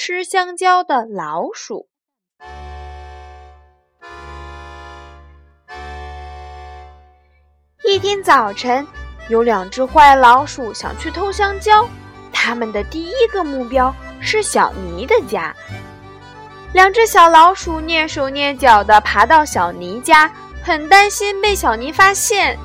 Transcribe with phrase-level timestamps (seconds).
[0.00, 1.88] 吃香蕉的老鼠》。
[7.84, 8.86] 一天早晨，
[9.28, 11.84] 有两只坏老鼠想去偷香蕉，
[12.32, 15.52] 他们的第一个目标是小尼的家。
[16.72, 22.56] 两只小老鼠蹑手蹑脚地爬到小尼家，很担心被小尼发现。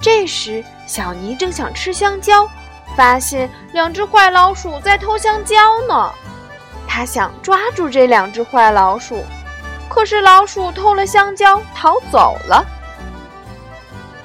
[0.00, 2.48] 这时，小尼正想吃香蕉。
[2.96, 5.54] 发现两只坏老鼠在偷香蕉
[5.86, 6.10] 呢，
[6.96, 9.22] 他想抓住这两只坏老鼠，
[9.86, 12.64] 可是老鼠偷了香蕉逃走了。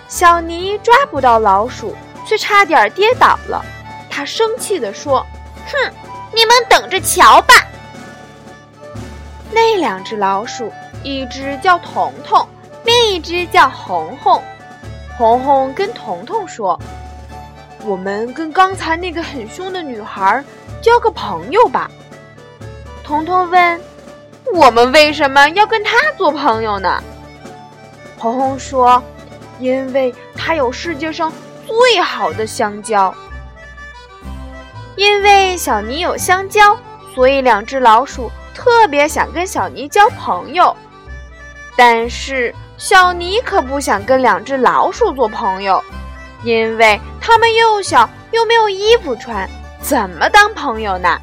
[0.08, 1.94] 小尼抓不到老鼠，
[2.26, 3.62] 却差点跌倒了。
[4.10, 5.20] 他生气地说
[5.70, 5.94] ：“哼，
[6.34, 7.54] 你们等着瞧吧！”
[9.52, 10.72] 那两只老鼠，
[11.04, 12.48] 一只叫彤彤，
[12.86, 14.42] 另一只叫红红。
[15.18, 16.80] 红红跟彤彤说。
[17.84, 20.42] 我们跟刚才那个很凶的女孩
[20.82, 21.92] 交个朋友吧。
[23.12, 23.82] 彤彤问
[24.56, 27.04] ：“我们为什么要跟他做朋友呢？”
[28.18, 29.04] 红红说
[29.60, 31.30] ：“因为他有世界上
[31.68, 33.14] 最好的香蕉。
[34.96, 36.78] 因为小尼有香蕉，
[37.14, 40.74] 所以两只老鼠特别想跟小尼交朋友。
[41.76, 45.84] 但是小尼可不想跟两只老鼠做朋友。”
[46.46, 49.50] 因为他们又小又没有衣服穿，
[49.82, 51.20] 怎么当朋友呢？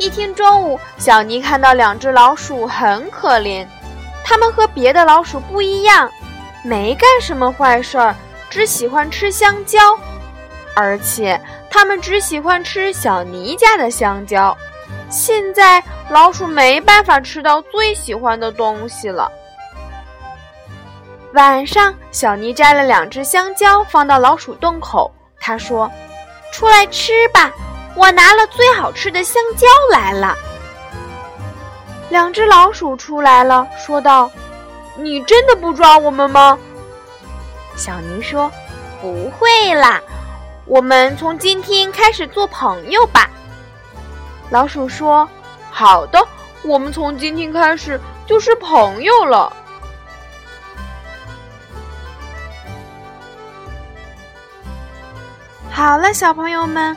[0.00, 3.66] 一天中午，小尼看到两只老鼠很可怜，
[4.24, 6.10] 它们和别的老鼠不一样，
[6.64, 8.16] 没干什么坏事儿，
[8.48, 9.78] 只喜欢吃香蕉，
[10.74, 11.38] 而且
[11.70, 14.56] 它们只喜欢吃小尼家的香蕉。
[15.10, 19.30] 现在老鼠没办法吃到最喜欢的东西了。
[21.34, 25.12] 晚上，小尼摘了两只香蕉，放到老鼠洞口。
[25.38, 25.90] 他说
[26.52, 27.52] ：“出来吃吧，
[28.00, 30.34] 我拿了最好吃的香蕉来了。”
[32.08, 34.30] 两只老鼠出来了，说道
[34.96, 36.58] ：“你真的不抓我们吗？”
[37.76, 38.50] 小尼说
[39.02, 40.00] ：“不会啦，
[40.64, 43.28] 我们从今天开始做朋友吧。”
[44.50, 45.28] 老鼠说
[45.70, 46.26] ：“好的，
[46.62, 49.52] 我们从今天开始就是朋友了。”
[55.70, 56.96] 好了，小朋友们，